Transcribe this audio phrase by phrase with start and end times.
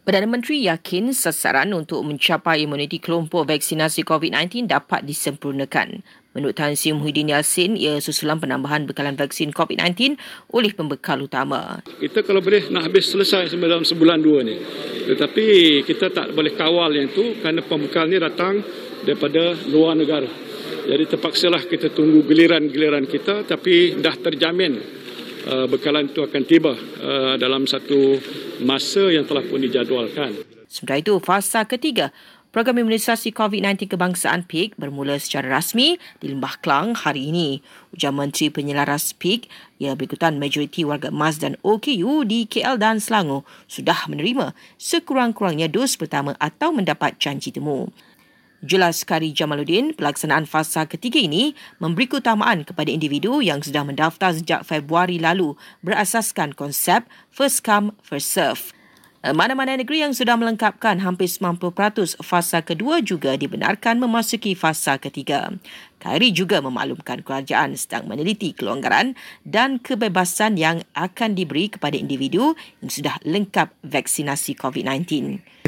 [0.00, 6.00] Perdana Menteri yakin sasaran untuk mencapai imuniti kelompok vaksinasi COVID-19 dapat disempurnakan.
[6.32, 10.16] Menurut Tan Sri Muhyiddin Yassin, ia susulan penambahan bekalan vaksin COVID-19
[10.56, 11.84] oleh pembekal utama.
[11.84, 14.56] Kita kalau boleh nak habis selesai dalam sebulan dua ni.
[15.04, 15.44] Tetapi
[15.84, 18.56] kita tak boleh kawal yang itu kerana pembekal ni datang
[19.04, 20.32] daripada luar negara.
[20.80, 24.80] Jadi terpaksalah kita tunggu giliran-giliran kita tapi dah terjamin
[25.50, 28.22] uh, bekalan itu akan tiba uh, dalam satu
[28.62, 30.38] masa yang telah pun dijadualkan.
[30.70, 32.14] Sementara itu, fasa ketiga
[32.50, 37.62] program imunisasi COVID-19 kebangsaan PIK bermula secara rasmi di Lembah Kelang hari ini.
[37.94, 39.46] Ujar Menteri Penyelaras PIK,
[39.78, 45.94] ia berikutan majoriti warga emas dan OKU di KL dan Selangor sudah menerima sekurang-kurangnya dos
[45.94, 47.90] pertama atau mendapat janji temu.
[48.60, 54.68] Jelas Kari Jamaluddin, pelaksanaan fasa ketiga ini memberi keutamaan kepada individu yang sudah mendaftar sejak
[54.68, 58.76] Februari lalu berasaskan konsep first come, first serve.
[59.20, 65.52] Eh, mana-mana negeri yang sudah melengkapkan hampir 90% fasa kedua juga dibenarkan memasuki fasa ketiga.
[66.00, 69.12] Khairi juga memaklumkan kerajaan sedang meneliti kelonggaran
[69.44, 75.04] dan kebebasan yang akan diberi kepada individu yang sudah lengkap vaksinasi COVID-19.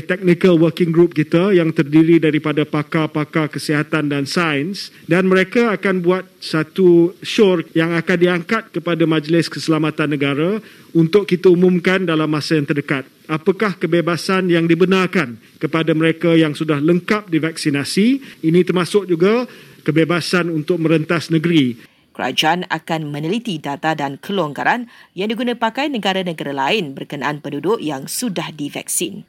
[0.00, 6.24] Technical working group kita yang terdiri daripada pakar-pakar kesihatan dan sains dan mereka akan buat
[6.40, 10.64] satu show yang akan diangkat kepada Majlis Keselamatan Negara
[10.96, 13.04] untuk kita umumkan dalam masa yang terdekat.
[13.30, 18.40] Apakah kebebasan yang dibenarkan kepada mereka yang sudah lengkap divaksinasi?
[18.42, 19.46] Ini termasuk juga
[19.86, 21.78] kebebasan untuk merentas negeri.
[22.12, 28.52] Kerajaan akan meneliti data dan kelonggaran yang digunakan pakai negara-negara lain berkenaan penduduk yang sudah
[28.52, 29.24] divaksin.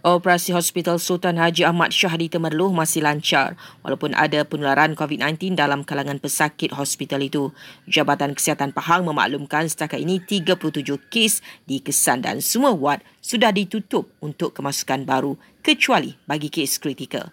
[0.00, 3.52] Operasi Hospital Sultan Haji Ahmad Shah di Temerloh masih lancar
[3.84, 7.52] walaupun ada penularan COVID-19 dalam kalangan pesakit hospital itu.
[7.84, 10.56] Jabatan Kesihatan Pahang memaklumkan setakat ini 37
[11.12, 17.28] kes dikesan dan semua wad sudah ditutup untuk kemasukan baru kecuali bagi kes kritikal.